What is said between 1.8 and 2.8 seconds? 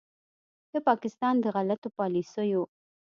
پالیسیو